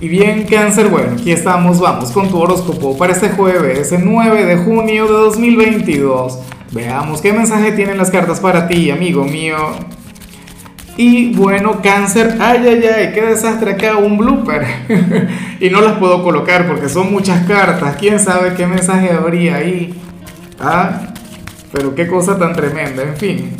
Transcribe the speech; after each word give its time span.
Y 0.00 0.08
bien, 0.08 0.44
cáncer, 0.44 0.88
bueno, 0.88 1.12
aquí 1.12 1.30
estamos, 1.30 1.78
vamos 1.78 2.10
con 2.10 2.28
tu 2.28 2.38
horóscopo 2.38 2.98
para 2.98 3.12
este 3.12 3.30
jueves, 3.30 3.92
el 3.92 4.04
9 4.04 4.44
de 4.44 4.56
junio 4.56 5.06
de 5.06 5.12
2022. 5.12 6.40
Veamos 6.72 7.20
qué 7.20 7.32
mensaje 7.32 7.72
tienen 7.72 7.96
las 7.96 8.10
cartas 8.10 8.40
para 8.40 8.66
ti, 8.66 8.90
amigo 8.90 9.24
mío. 9.24 9.56
Y 10.96 11.32
bueno, 11.34 11.80
cáncer, 11.80 12.36
ay, 12.40 12.66
ay, 12.66 12.84
ay, 12.84 13.12
qué 13.14 13.22
desastre 13.22 13.72
acá, 13.72 13.96
un 13.96 14.18
blooper. 14.18 14.66
y 15.60 15.70
no 15.70 15.80
las 15.80 15.98
puedo 15.98 16.24
colocar 16.24 16.66
porque 16.66 16.88
son 16.88 17.12
muchas 17.12 17.46
cartas, 17.46 17.96
quién 17.96 18.18
sabe 18.18 18.54
qué 18.54 18.66
mensaje 18.66 19.10
habría 19.12 19.56
ahí. 19.56 19.94
Ah, 20.60 21.14
pero 21.72 21.94
qué 21.94 22.08
cosa 22.08 22.36
tan 22.36 22.52
tremenda, 22.52 23.02
en 23.04 23.16
fin. 23.16 23.56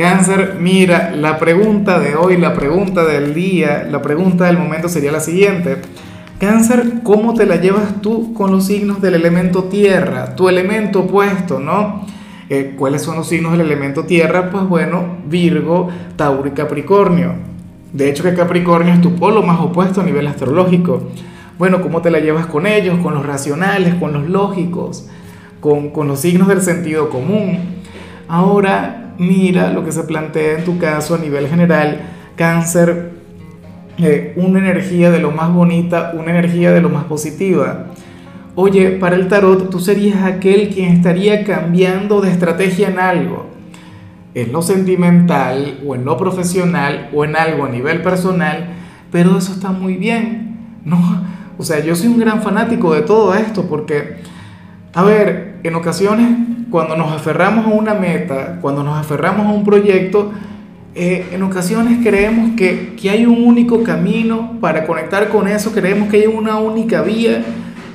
Cáncer, 0.00 0.56
mira, 0.58 1.12
la 1.14 1.38
pregunta 1.38 2.00
de 2.00 2.16
hoy, 2.16 2.38
la 2.38 2.54
pregunta 2.54 3.04
del 3.04 3.34
día, 3.34 3.86
la 3.90 4.00
pregunta 4.00 4.46
del 4.46 4.56
momento 4.56 4.88
sería 4.88 5.12
la 5.12 5.20
siguiente. 5.20 5.76
Cáncer, 6.38 7.02
¿cómo 7.02 7.34
te 7.34 7.44
la 7.44 7.56
llevas 7.56 8.00
tú 8.00 8.32
con 8.32 8.50
los 8.50 8.64
signos 8.64 9.02
del 9.02 9.12
elemento 9.12 9.64
tierra? 9.64 10.34
Tu 10.36 10.48
elemento 10.48 11.00
opuesto, 11.00 11.60
¿no? 11.60 12.06
Eh, 12.48 12.76
¿Cuáles 12.78 13.02
son 13.02 13.16
los 13.16 13.28
signos 13.28 13.52
del 13.52 13.60
elemento 13.60 14.04
tierra? 14.04 14.48
Pues 14.48 14.64
bueno, 14.64 15.18
Virgo, 15.26 15.90
Tauro 16.16 16.48
y 16.48 16.52
Capricornio. 16.52 17.34
De 17.92 18.08
hecho 18.08 18.22
que 18.22 18.32
Capricornio 18.32 18.94
es 18.94 19.02
tu 19.02 19.16
polo 19.16 19.42
más 19.42 19.60
opuesto 19.60 20.00
a 20.00 20.04
nivel 20.04 20.26
astrológico. 20.28 21.10
Bueno, 21.58 21.82
¿cómo 21.82 22.00
te 22.00 22.10
la 22.10 22.20
llevas 22.20 22.46
con 22.46 22.66
ellos? 22.66 22.98
Con 23.00 23.12
los 23.12 23.26
racionales, 23.26 23.96
con 23.96 24.14
los 24.14 24.26
lógicos, 24.30 25.10
con, 25.60 25.90
con 25.90 26.08
los 26.08 26.20
signos 26.20 26.48
del 26.48 26.62
sentido 26.62 27.10
común. 27.10 27.82
Ahora, 28.28 28.99
mira 29.20 29.70
lo 29.70 29.84
que 29.84 29.92
se 29.92 30.02
plantea 30.04 30.58
en 30.58 30.64
tu 30.64 30.78
caso 30.78 31.14
a 31.14 31.18
nivel 31.18 31.46
general, 31.46 32.00
cáncer, 32.36 33.10
eh, 33.98 34.32
una 34.36 34.60
energía 34.60 35.10
de 35.10 35.18
lo 35.20 35.30
más 35.30 35.52
bonita, 35.52 36.12
una 36.14 36.30
energía 36.30 36.72
de 36.72 36.80
lo 36.80 36.88
más 36.88 37.04
positiva. 37.04 37.88
Oye, 38.54 38.92
para 38.92 39.16
el 39.16 39.28
tarot 39.28 39.68
tú 39.68 39.78
serías 39.78 40.24
aquel 40.24 40.70
quien 40.70 40.92
estaría 40.92 41.44
cambiando 41.44 42.22
de 42.22 42.30
estrategia 42.30 42.88
en 42.88 42.98
algo, 42.98 43.46
en 44.34 44.52
lo 44.52 44.62
sentimental 44.62 45.80
o 45.86 45.94
en 45.94 46.06
lo 46.06 46.16
profesional 46.16 47.10
o 47.12 47.22
en 47.26 47.36
algo 47.36 47.66
a 47.66 47.68
nivel 47.68 48.00
personal, 48.00 48.70
pero 49.12 49.36
eso 49.36 49.52
está 49.52 49.70
muy 49.70 49.96
bien, 49.96 50.56
¿no? 50.86 50.98
O 51.58 51.62
sea, 51.62 51.80
yo 51.80 51.94
soy 51.94 52.08
un 52.08 52.18
gran 52.18 52.40
fanático 52.40 52.94
de 52.94 53.02
todo 53.02 53.34
esto 53.34 53.66
porque, 53.68 54.16
a 54.94 55.04
ver, 55.04 55.49
en 55.62 55.74
ocasiones 55.74 56.28
cuando 56.70 56.96
nos 56.96 57.12
aferramos 57.12 57.66
a 57.66 57.68
una 57.70 57.94
meta, 57.94 58.58
cuando 58.60 58.82
nos 58.82 58.98
aferramos 58.98 59.46
a 59.46 59.50
un 59.50 59.64
proyecto, 59.64 60.32
eh, 60.94 61.26
en 61.32 61.42
ocasiones 61.42 61.98
creemos 62.02 62.56
que, 62.56 62.94
que, 63.00 63.10
hay 63.10 63.26
un 63.26 63.44
único 63.44 63.82
camino 63.82 64.58
para 64.60 64.86
conectar 64.86 65.28
con 65.28 65.46
eso, 65.46 65.72
creemos 65.72 66.08
que 66.08 66.18
hay 66.18 66.26
una 66.26 66.58
única 66.58 67.02
vía 67.02 67.44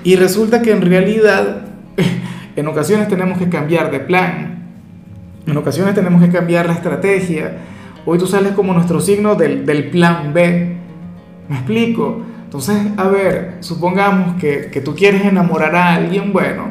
y 0.04 0.16
resulta 0.16 0.62
que 0.62 0.72
en 0.72 0.82
realidad 0.82 1.66
en 2.56 2.68
ocasiones 2.68 3.08
tenemos 3.08 3.38
que 3.38 3.50
cambiar 3.50 3.92
de 3.92 4.00
plan, 4.00 4.56
en 5.48 5.58
ocasiones 5.58 5.94
tenemos 5.94 6.24
que 6.24 6.30
cambiar 6.30 6.66
la 6.66 6.74
estrategia. 6.74 7.58
Hoy 8.06 8.18
tú 8.18 8.26
sales 8.26 8.54
como 8.54 8.74
nuestro 8.74 9.00
signo 9.00 9.36
del, 9.36 9.66
del 9.66 9.90
plan 9.90 10.34
B. 10.34 10.76
¿Me 11.48 11.56
explico? 11.56 12.22
Entonces, 12.46 12.78
a 12.98 13.08
ver, 13.08 13.58
supongamos 13.60 14.40
que, 14.40 14.70
que 14.72 14.82
tú 14.82 14.96
quieres 14.96 15.24
enamorar 15.24 15.76
a 15.76 15.94
alguien, 15.94 16.34
bueno, 16.34 16.70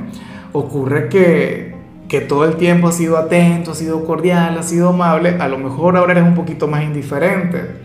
ocurre 0.54 1.08
que, 1.08 1.74
que 2.08 2.20
todo 2.20 2.44
el 2.44 2.54
tiempo 2.54 2.86
ha 2.86 2.92
sido 2.92 3.18
atento, 3.18 3.72
ha 3.72 3.74
sido 3.74 4.04
cordial, 4.04 4.56
ha 4.56 4.62
sido 4.62 4.90
amable, 4.90 5.36
a 5.40 5.48
lo 5.48 5.58
mejor 5.58 5.96
ahora 5.96 6.12
eres 6.12 6.24
un 6.24 6.36
poquito 6.36 6.68
más 6.68 6.84
indiferente. 6.84 7.82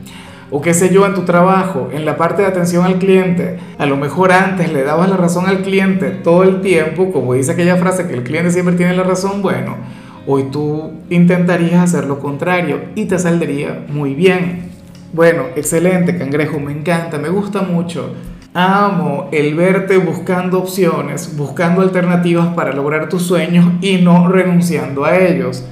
O 0.51 0.61
qué 0.61 0.73
sé 0.73 0.93
yo, 0.93 1.05
en 1.05 1.15
tu 1.15 1.23
trabajo, 1.23 1.89
en 1.91 2.05
la 2.05 2.15
parte 2.15 2.43
de 2.43 2.47
atención 2.47 2.85
al 2.85 2.99
cliente, 2.99 3.57
a 3.77 3.85
lo 3.87 3.97
mejor 3.97 4.31
antes 4.31 4.71
le 4.71 4.83
dabas 4.83 5.09
la 5.09 5.17
razón 5.17 5.47
al 5.47 5.63
cliente 5.63 6.11
todo 6.11 6.43
el 6.43 6.61
tiempo, 6.61 7.11
como 7.11 7.33
dice 7.33 7.51
aquella 7.51 7.77
frase 7.77 8.07
que 8.07 8.13
el 8.13 8.23
cliente 8.23 8.51
siempre 8.51 8.75
tiene 8.75 8.95
la 8.95 9.03
razón, 9.03 9.41
bueno, 9.41 9.75
hoy 10.27 10.43
tú 10.51 10.91
intentarías 11.09 11.83
hacer 11.83 12.05
lo 12.05 12.19
contrario 12.19 12.81
y 12.93 13.05
te 13.05 13.17
saldría 13.17 13.83
muy 13.89 14.13
bien. 14.13 14.69
Bueno, 15.11 15.45
excelente, 15.55 16.17
cangrejo, 16.17 16.59
me 16.59 16.71
encanta, 16.71 17.17
me 17.17 17.29
gusta 17.29 17.63
mucho. 17.63 18.13
Amo 18.53 19.29
el 19.31 19.53
verte 19.53 19.97
buscando 19.97 20.57
opciones, 20.57 21.37
buscando 21.37 21.81
alternativas 21.81 22.47
para 22.55 22.73
lograr 22.73 23.07
tus 23.07 23.21
sueños 23.21 23.65
y 23.79 23.97
no 23.97 24.27
renunciando 24.27 25.05
a 25.05 25.19
ellos. 25.19 25.63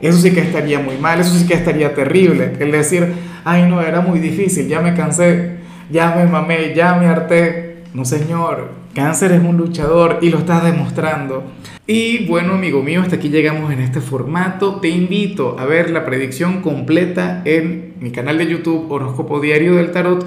Eso 0.00 0.18
sí 0.18 0.32
que 0.32 0.40
estaría 0.40 0.78
muy 0.78 0.96
mal, 0.96 1.20
eso 1.20 1.34
sí 1.34 1.46
que 1.46 1.52
estaría 1.52 1.94
terrible. 1.94 2.54
El 2.58 2.72
decir, 2.72 3.12
ay 3.44 3.68
no, 3.68 3.82
era 3.82 4.00
muy 4.00 4.18
difícil, 4.18 4.66
ya 4.66 4.80
me 4.80 4.94
cansé, 4.94 5.58
ya 5.90 6.14
me 6.16 6.24
mamé, 6.24 6.72
ya 6.74 6.94
me 6.94 7.06
harté. 7.06 7.84
No 7.92 8.06
señor, 8.06 8.70
cáncer 8.94 9.32
es 9.32 9.42
un 9.42 9.58
luchador 9.58 10.18
y 10.22 10.30
lo 10.30 10.38
estás 10.38 10.64
demostrando. 10.64 11.44
Y 11.86 12.26
bueno 12.26 12.54
amigo 12.54 12.82
mío, 12.82 13.02
hasta 13.02 13.16
aquí 13.16 13.28
llegamos 13.28 13.70
en 13.70 13.80
este 13.80 14.00
formato. 14.00 14.76
Te 14.76 14.88
invito 14.88 15.56
a 15.58 15.66
ver 15.66 15.90
la 15.90 16.06
predicción 16.06 16.62
completa 16.62 17.42
en 17.44 17.92
mi 18.00 18.10
canal 18.10 18.38
de 18.38 18.46
YouTube 18.46 18.90
Horóscopo 18.90 19.38
Diario 19.38 19.74
del 19.74 19.90
Tarot 19.90 20.26